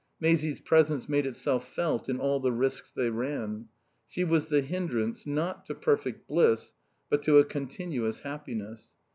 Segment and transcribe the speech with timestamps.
[0.19, 3.67] Maisie's presence made itself felt in all the risks they ran.
[4.07, 6.73] She was the hindrance, not to perfect bliss,
[7.07, 8.95] but to a continuous happiness.